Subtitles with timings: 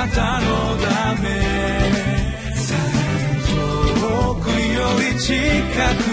[0.00, 0.46] なたの
[0.78, 1.28] ため。
[4.00, 5.34] 遠くより近
[6.04, 6.09] く。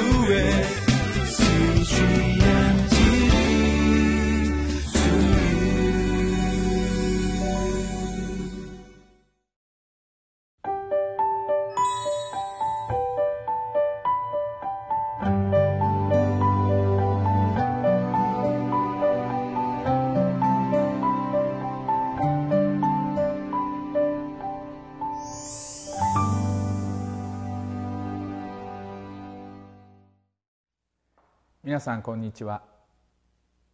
[31.78, 32.64] 皆さんこんにちは。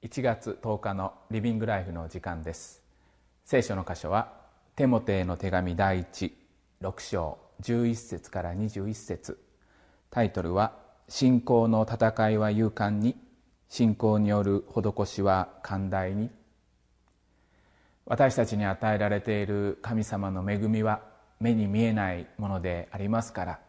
[0.02, 2.84] 1月10日のリビングライフの時間です。
[3.46, 4.34] 聖書の箇所は
[4.76, 6.30] テモテへの手紙第16
[7.00, 9.40] 章11節から21節。
[10.10, 10.74] タイトルは
[11.08, 13.16] 信仰の戦いは勇敢に
[13.70, 16.30] 信仰による施しは寛大に。
[18.06, 21.00] 私たちに与えられている神様の恵みは
[21.40, 23.60] 目に見えないものでありますから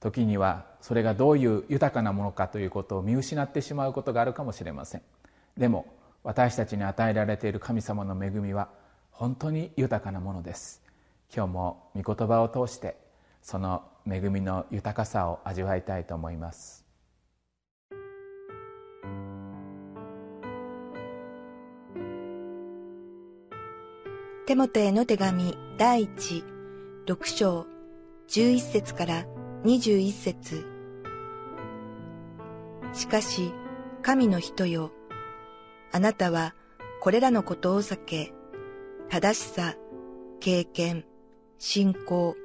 [0.00, 5.02] 時にはそれがどういう豊かなものかということを見失ってしまうことがあるかもしれません。
[5.56, 5.86] でも
[6.24, 8.68] 私たちに与えられている神様の恵みは
[9.10, 10.82] 本当に豊かなものです。
[11.34, 12.96] 今日も御言葉を通して
[13.42, 16.84] その恵みの豊かさを味わいたいと思います。
[24.46, 26.42] テモテへの手紙第一
[27.06, 27.66] 六章
[28.26, 29.24] 十一節から
[29.64, 30.64] 21節
[32.94, 33.52] しかし、
[34.02, 34.90] 神の人よ、
[35.92, 36.54] あなたは
[37.00, 38.32] これらのことを避け、
[39.10, 39.74] 正しさ、
[40.40, 41.04] 経験、
[41.58, 42.36] 信仰、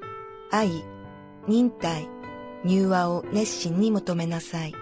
[0.51, 0.83] 愛、
[1.47, 2.09] 忍耐、
[2.65, 4.73] 入和を熱心に求めなさい。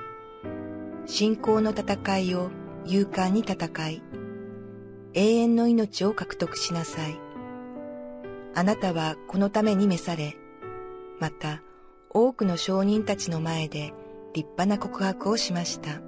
[1.06, 2.50] 信仰の戦いを
[2.86, 4.02] 勇敢に戦い、
[5.14, 7.20] 永遠の命を獲得しなさい。
[8.56, 10.36] あなたはこのために召され、
[11.20, 11.62] また
[12.14, 13.94] 多くの証人たちの前で
[14.34, 16.02] 立派な告白をしました。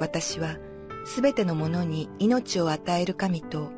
[0.00, 0.56] 私は
[1.04, 3.70] すべてのものに命を与える神と、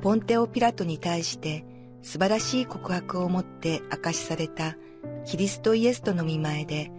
[0.00, 1.64] ポンテオ・ピラトに対して
[2.02, 4.76] 素晴らしい告白をもって明かしされた
[5.24, 6.92] キリストイエスとの見前で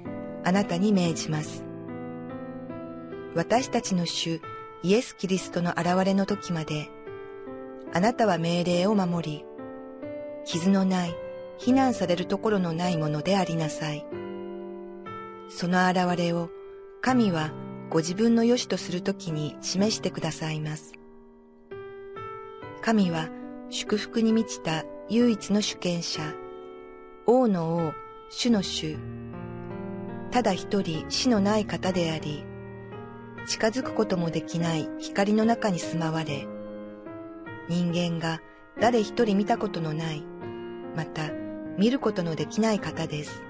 [0.43, 1.63] あなたに命じます。
[3.35, 4.41] 私たちの主
[4.83, 6.89] イエス・キリストの現れの時まで、
[7.93, 9.45] あなたは命令を守り、
[10.45, 11.15] 傷のない
[11.59, 14.05] 非難されるところのないものでありなさい。
[15.49, 16.49] その現れを
[17.01, 17.51] 神は
[17.89, 20.93] ご自分の良しとするときに示してくださいます。
[22.81, 23.29] 神は
[23.69, 26.21] 祝福に満ちた唯一の主権者、
[27.25, 27.93] 王の王、
[28.29, 28.97] 主の主、
[30.31, 32.45] ただ一人死のない方であり、
[33.47, 36.47] 近づくこともできない光の中に住まわれ、
[37.67, 38.39] 人間が
[38.79, 40.23] 誰一人見たことのない、
[40.95, 41.38] また
[41.79, 43.41] 見ることのできない方です。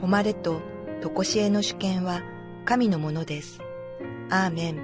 [0.00, 0.60] 誉れと
[1.02, 2.22] 常しえの主権は
[2.64, 3.58] 神のものです。
[4.30, 4.80] アーメン。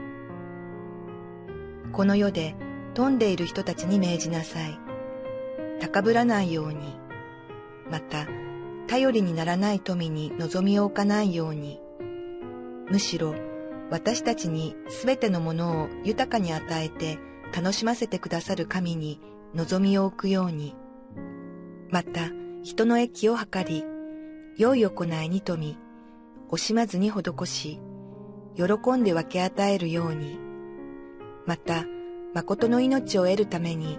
[1.92, 2.56] この世で
[2.94, 4.80] 富んでいる人たちに命じなさい。
[5.78, 6.96] 高ぶらないように。
[7.88, 8.26] また、
[8.88, 11.80] 頼りにならない富に望みを置かないように。
[12.90, 13.36] むしろ、
[13.90, 17.20] 私たちにすべてのものを豊かに与えて
[17.56, 19.20] 楽しませてくださる神に
[19.54, 20.74] 望みを置くように。
[21.90, 22.30] また、
[22.62, 23.84] 人の益を図り、
[24.56, 25.78] 良い行いに富み、
[26.50, 27.80] 惜しまずに施し、
[28.56, 30.38] 喜んで分け与えるように、
[31.46, 31.84] また、
[32.34, 33.98] 誠の命を得るために、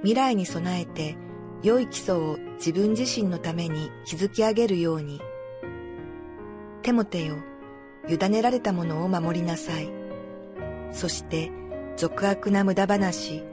[0.00, 1.16] 未来に備えて、
[1.62, 5.20] 良い基礎を自分自身のために築き上げるように。
[6.82, 7.36] テモテよ、
[8.08, 9.92] 委ねられたものを守りなさい。
[10.92, 11.52] そして、
[11.96, 13.44] 俗悪な無駄話、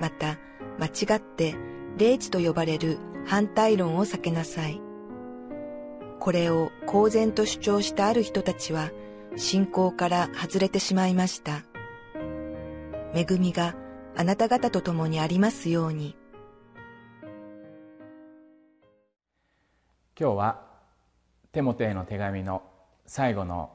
[0.00, 0.38] また、
[0.78, 1.54] 間違って
[1.98, 4.80] 霊知と呼ばれる反対論を避けなさい。
[6.18, 8.90] これを公然と主張したある人たちは
[9.36, 11.64] 信仰から外れてしまいました。
[13.14, 13.74] 恵みが
[14.16, 16.16] あなた方と共にありますように。
[20.18, 20.60] 今日は
[21.52, 22.62] テモテへの手紙の
[23.06, 23.70] 最後の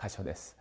[0.00, 0.56] 箇所です。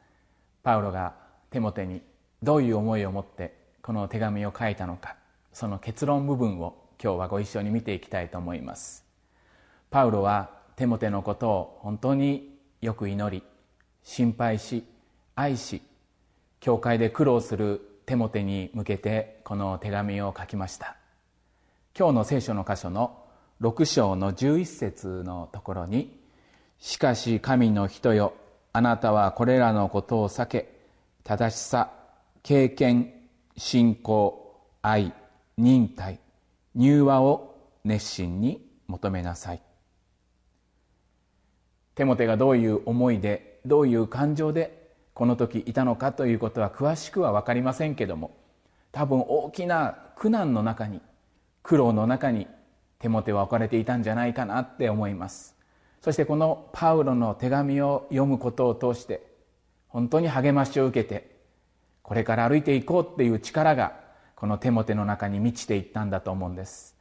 [0.63, 1.13] パウロが
[1.51, 2.01] テモテに
[2.41, 5.15] どういう思いを持ってこの手紙を書いたのか
[5.55, 9.05] その結論部分を今日はご一緒に見ていきたいと思います。
[9.89, 13.41] パウロはテモテのことを本当によく祈り
[14.03, 14.83] 心配し
[15.33, 15.81] 愛し
[16.59, 20.97] 教会で苦労するテモテに向けてこの手紙を書きました。
[21.97, 23.23] 今日の聖書の箇所の
[23.61, 26.19] 6章の11節のところに
[26.79, 28.33] 「しかし神の人よ
[28.73, 30.81] あなたはこれらのことを避け
[31.23, 31.93] 正しさ
[32.43, 33.13] 経験
[33.55, 35.13] 信仰愛
[35.57, 36.19] 忍耐
[36.75, 37.55] 柔和を
[37.85, 39.61] 熱心に求めなさい。
[41.95, 48.35] テモテがどういう思いでどういう感情でこの時いたのかということは詳しくは分かりませんけども
[48.91, 51.01] 多分大きな苦難の中に
[51.63, 52.47] 苦労の中に
[52.99, 55.55] テモテは置かれていたんじゃないかなって思います。
[56.01, 59.25] そしてこのパウロの手紙を読むことを通して
[59.87, 61.35] 本当に励ましを受けて
[62.03, 64.04] これから歩いていこうっていう力が
[64.35, 66.95] このテモテの中に満ちていったんだと思うんです。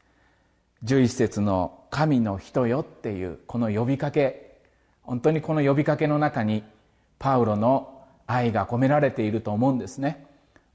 [0.84, 4.44] 11節の「神の人よ」っていうこの呼びかけ。
[5.02, 6.64] 本当にこの呼びかけの中に
[7.19, 10.26] パウロの愛が込められていると思うんですね。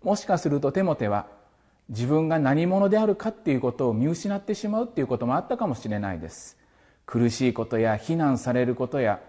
[0.04, 1.28] もしかするとテモテは
[1.90, 6.58] 自分が何者であるかっていうことを見失ってしまうっていうこともあったかもしれないです。
[7.06, 9.20] 苦しいことや非難されることや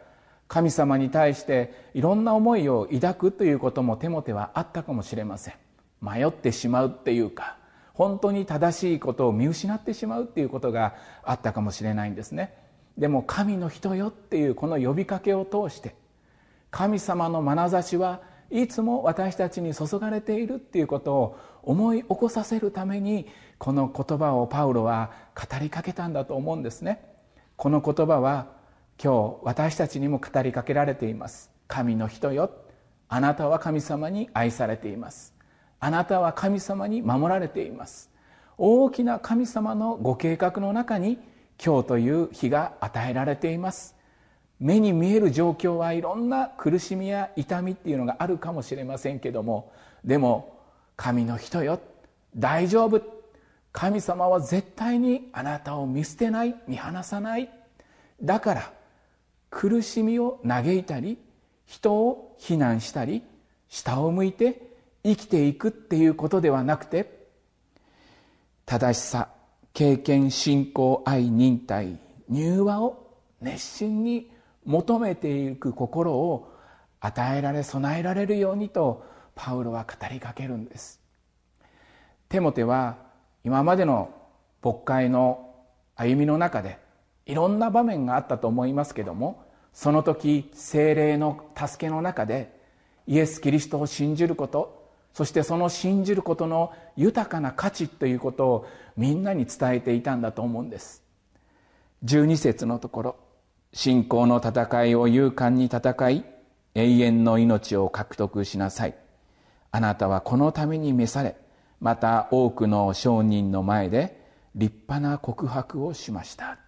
[0.48, 5.54] 神様に対していろんな思いを抱くということもテモテはあったかもしれません。
[6.00, 7.56] 迷ってしまうっていうか
[7.94, 12.54] 本当に正しいことを見失ってしまうっていうことがあったかもしれないんですね。
[12.96, 15.94] でも神の人よっていうこの呼びかけを通して
[16.70, 18.20] 神様の眼差しは
[18.50, 23.26] いつも私たちに注がれているっていうことを思い起こさせるために
[23.58, 27.04] この言葉をパウロは語りかけたんだと思うんですね。
[27.56, 28.48] この言葉は
[29.02, 31.50] 今日私たちにも語りかけられています。
[31.68, 32.50] 神の人よ
[33.08, 35.39] あなたは神様に愛されています。
[35.80, 38.10] あなたは神様に守られています。
[38.58, 41.18] 大きな神様のご計画の中に
[41.62, 43.96] 今日という日が与えられています。
[44.60, 49.72] 目に見える状況はいろんな苦しみや痛みっていうのがあるかもしれませんけども
[50.04, 50.58] でも
[50.96, 51.80] 神の人よ
[52.36, 53.00] 大丈夫。
[53.72, 57.48] 神様は絶対にあなたを見捨てない見放さない。
[58.22, 58.72] だから
[59.48, 61.16] 苦しみを嘆いたり
[61.64, 63.22] 人を非難したり
[63.68, 64.69] 下を向いて
[65.04, 67.26] 生きていくっていうことではなくて
[68.66, 69.28] 正しさ
[69.72, 71.98] 経験信仰愛忍耐
[72.28, 74.30] 柔和を熱心に
[74.64, 76.52] 求めていく心を
[77.00, 79.04] 与えられ備えられるようにと
[79.34, 81.00] パウロは語りかけるんです。
[82.28, 82.98] テモテは
[83.42, 84.14] 今までの
[84.62, 85.54] 牧会の
[85.96, 86.78] 歩みの中で
[87.26, 92.58] いろんな場面があったと思いますけどもその時精霊の助けの中で
[93.06, 94.79] イエス・キリストを信じること
[95.12, 98.66] そしてその信じることの豊かな価値ということを
[98.96, 101.02] みんなに伝えていたんだと思うんです。
[102.04, 103.16] 12節のところ
[103.72, 106.24] 信仰の戦いを勇敢に戦い
[106.74, 108.94] 永遠の命を獲得しなさい。
[109.72, 111.36] あなたはこのために召され
[111.80, 114.20] また多くの商人の前で
[114.54, 116.58] 立派な告白をしました。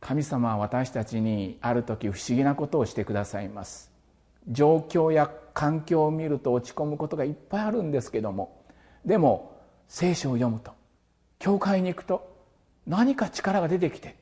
[0.00, 3.91] 神様は私たちにある時不思議なことをしてくださいます。
[4.48, 8.64] 状況や環境を見ると落ち込むことがいっぱいあるんですけども
[9.04, 9.56] でも
[9.88, 10.72] 聖書を読むと
[11.38, 12.32] 教会に行くと
[12.86, 14.16] 何か力が出てきて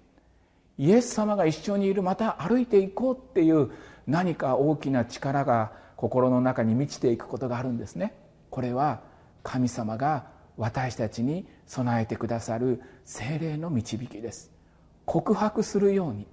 [0.79, 3.71] イエス様が一緒にいるまた歩いていこうっていう
[4.07, 8.15] 何か大きな力が心の中に満ちていくことがあるんですね。
[8.49, 9.01] これは
[9.43, 14.51] 神様が私たちに備えてくださる精霊の導きです。
[15.05, 16.27] 告白するように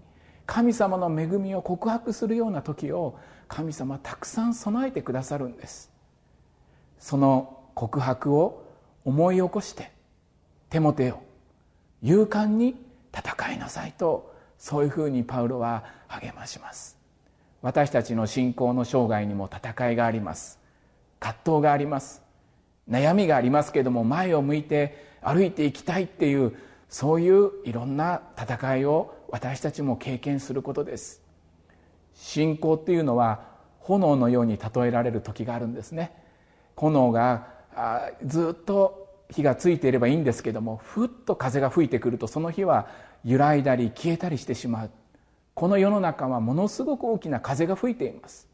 [0.45, 5.92] 神様の恵みを告白するような時を神様たくさん備えてくださるんです。
[7.00, 8.64] その告白を
[9.06, 9.92] 思い起こして
[10.69, 11.21] 手も手を
[12.02, 12.76] 勇敢に
[13.16, 16.98] 戦いなさいとそういうふうにパウロは励まします。
[17.62, 20.60] 私たちの信仰の生涯にも戦いがあります。
[21.19, 22.21] 葛藤があります。
[22.90, 26.56] 悩みがありますけれども前を向いて歩いていきたいっていう
[26.90, 31.21] そういういろんな戦いを私たちも経験することです。
[32.18, 33.42] 信仰っていうのは
[33.80, 36.12] 炎のように例えられる時があるんですね。
[36.76, 37.47] 炎が
[38.26, 42.88] ずっと火がついていればいいんですけどもふっと風が吹いてくるとその火は
[43.24, 44.92] 揺らいだり消えたりしてしまう。
[45.54, 48.47] この世の中はものすごく大きな風が吹いています。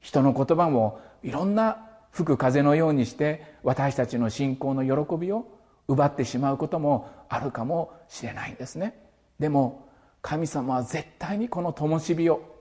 [0.00, 5.46] 人の言葉もいろんな吹く風のようにして私たちの信仰の喜びを
[5.88, 8.94] 奪ってしまうこともあるかもしれないんですね。
[9.38, 9.88] でも
[10.22, 12.57] 神様は絶対にこの灯火を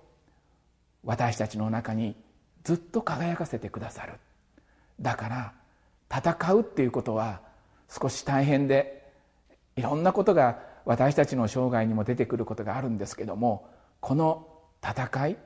[1.08, 2.18] 私たちの中に
[2.66, 4.16] ずっと輝かせてくださる。
[5.00, 5.54] だから
[6.14, 7.40] 戦うっていうことは
[7.90, 9.10] 少し大変で
[9.78, 13.70] いろんなことが私たちの生涯にも出てくることがあるんですけども
[14.02, 14.48] この
[14.84, 15.38] 戦い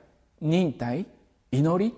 [0.41, 1.05] 忍耐
[1.51, 1.95] 祈り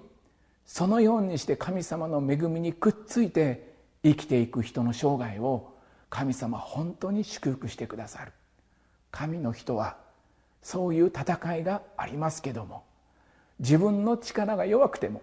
[0.66, 5.74] そのようにして神様の恵みにくっついて生きていく人の生涯を
[6.10, 8.34] 神様本当に祝福してくださる。
[9.10, 9.96] 神の人は
[10.62, 12.84] そういう戦いがありますけども
[13.60, 15.22] 自分の力が弱くても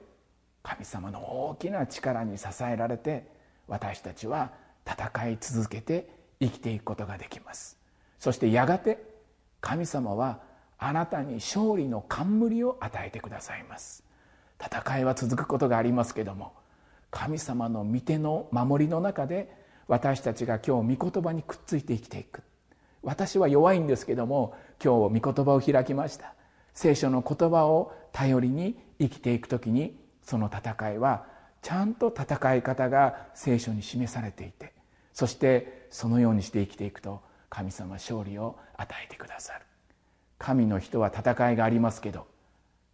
[0.62, 1.20] 神様の
[1.50, 3.26] 大きな力に支えられて
[3.66, 4.50] 私たちは
[4.87, 6.10] 戦い続けて
[6.40, 7.78] 生きていくことができます。
[8.18, 9.02] そしてやがて
[9.60, 10.40] 神様は
[10.78, 14.02] あなたに勝利の冠を与えてくださいます。
[14.62, 16.52] 戦いは続くことがありますけども
[17.10, 19.50] 神様の御手の守りの中で
[19.88, 22.42] 私たちが今日御言葉にくっついて生きていく。
[23.02, 26.34] 私は弱いんですけども今日御言葉を開きました。
[26.75, 31.26] 聖書の言葉を頼りに生きていく時にその戦いは
[31.62, 34.73] ちゃんと戦い方が聖書に示されていて
[35.12, 39.61] そしてそのようにして生きていくと神様勝利を与えてくださる。
[40.38, 42.26] 神の人は戦いがありますけど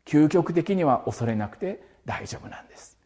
[0.05, 2.97] 究極的には恐れなくて大丈夫なんです。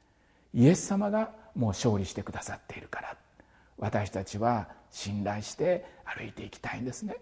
[0.54, 3.16] イエス様がもう勝利してくださっているから
[3.78, 7.16] 私たちは信頼して歩いていきたいんですね。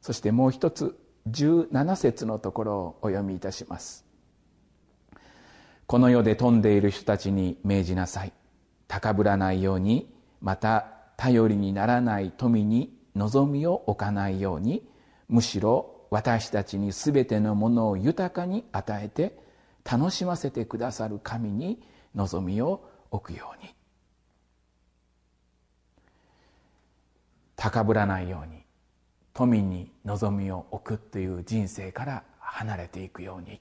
[0.00, 0.98] そしてもう一つ
[1.28, 4.09] 17節のところをお読みいたします。
[5.90, 8.32] この世で富んでいる人たちに命じなさい。
[8.86, 10.08] 高ぶらないように
[10.40, 14.88] また頼りにならない富に望みを置かないように
[15.28, 19.36] むしろ私たちに全てのものを豊かに与えて
[19.82, 21.82] 楽しませてくださる神に
[22.14, 23.74] 望みを置くように。
[27.56, 28.62] 高ぶらないように
[29.34, 33.60] 富に望みを置くという人生から離れていくように。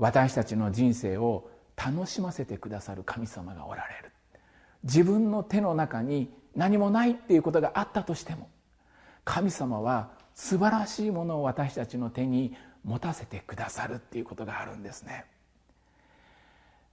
[0.00, 4.10] 私たちの人生を楽しませてくださる神様がおられる。
[4.82, 8.48] 自分の手の中に何もないっていうことがあったとしても
[9.26, 15.26] 神様は素晴らしいものを私たちの手に持たせてくださるっていうことがあるんですね。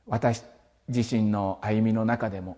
[0.05, 0.43] 私
[0.89, 2.57] 自身の歩みの中でも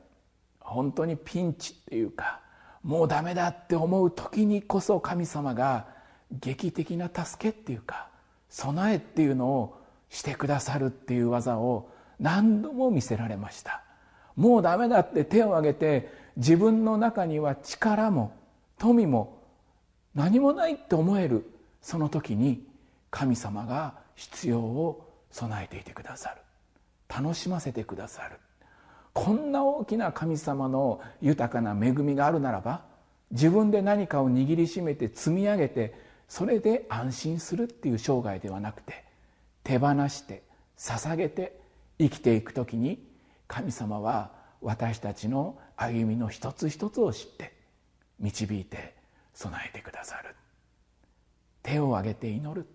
[0.59, 2.41] 本当にピンチっていうか
[2.81, 5.85] もうダメだって思う時にこそ神様が
[6.31, 8.07] 劇的な助けっていうか
[8.49, 9.78] 備えっていうのを
[10.09, 11.89] してくださるっていう技を
[12.19, 13.83] 何度も見せられました。
[14.35, 18.33] もうダメだって手を挙げて自分の中には力も
[18.77, 19.43] 富も
[20.15, 21.45] 何もないって思える
[21.81, 22.65] その時に
[23.11, 26.41] 神様が必要を備えていてくださる。
[27.07, 28.37] 楽しませてくださる。
[29.13, 32.83] こんな大きな神様の豊かな恵みがあるならば
[33.31, 35.93] 自分で何かを握りしめて積み上げて
[36.27, 39.03] それで安心するっていう生涯ではなくて
[39.69, 40.41] 手放して
[40.79, 41.59] 捧げて
[41.99, 43.07] 生きていく時に
[43.47, 47.53] 神様は私たちの歩みの一つ一つを知って
[48.19, 48.95] 導いて
[49.35, 50.35] 備えてくださる。
[51.61, 52.65] 手を挙げて祈る。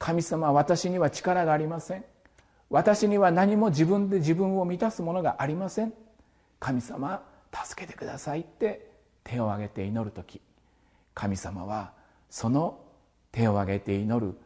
[0.00, 2.04] 神様私には力がありません。
[2.70, 5.94] 私には何も自分で自分を満たすものがありません。
[6.58, 7.22] 神様
[7.52, 8.90] 助けてくださいって
[9.22, 10.40] 手を挙げて祈る時。
[11.14, 11.92] 神様は
[12.30, 12.80] その
[13.30, 14.36] 手を挙げて祈る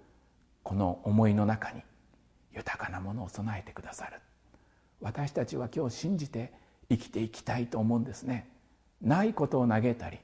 [0.68, 1.80] この思いの中に
[2.52, 4.20] 豊かなものを備えてくださる。
[5.00, 6.52] 私たちは今日信じて
[6.90, 8.50] 生きていきたいと思うんですね。
[9.00, 10.18] ないことを嘆いたり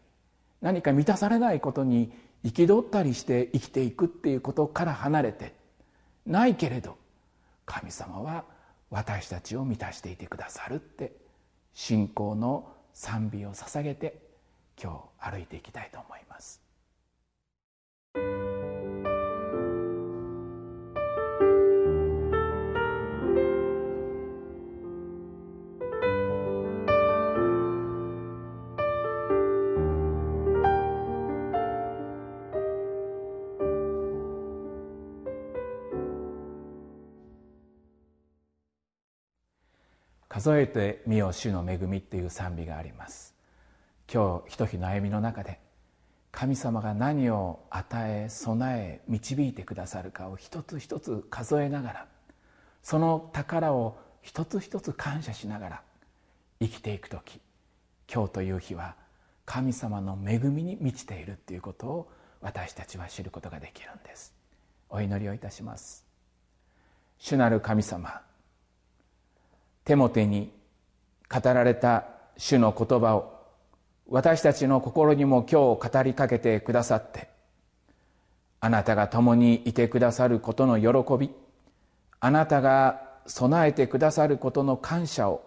[0.61, 2.13] 何か満たされないことに
[2.45, 5.55] 憤ったりして生きていくっていうことから離れて
[6.27, 6.99] ないけれど
[7.65, 8.45] 神様は
[8.91, 11.17] 私たちを満たしていてくださるって
[11.73, 14.21] 信仰の賛美を捧げて
[14.79, 16.61] 今日歩いていきたいと思います。
[40.35, 43.37] 数えてみよ主の恵みっていう賛美があります。
[44.13, 45.61] 今日ひと日の歩みの中で
[46.33, 52.07] 神様が何を与え備え導いてくださるかを一つ一つ数えながら
[52.83, 55.83] その宝を一つ一つ感謝しながら
[56.61, 57.41] 生きていく時
[58.13, 58.97] 今日という日は
[59.47, 62.11] 神様の恵みに満ちているっていうことを
[62.41, 64.35] 私たちは知ることができるんです。
[64.91, 66.05] お祈りをいたします。
[67.21, 68.21] 主なる神様
[69.85, 70.53] テモテに
[71.29, 73.35] 語られた主の言葉を
[74.09, 77.29] 私たちの心にも今日語りかけてくださって
[78.61, 81.31] あなたが共にいてくださることの喜び
[82.21, 85.45] あなたが備えてくださることの感謝を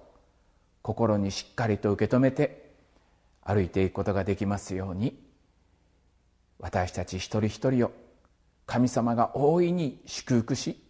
[0.82, 2.72] 心にしっかりと受け止めて
[3.44, 5.20] 歩いていくことができますように
[6.60, 7.92] 私たち一人一人を
[8.66, 10.84] 神様が大いに祝福し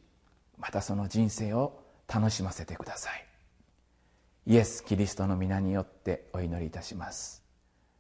[0.58, 3.27] またその人生を楽しませてください。
[4.50, 7.44] イエス・キリストの皆によってお祈りいたします。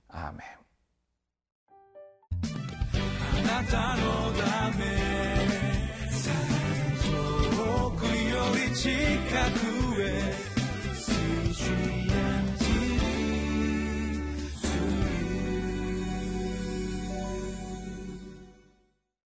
[0.08, 0.58] アーメン。
[3.50, 4.86] あなたのため
[7.04, 10.48] 遠くより近くへ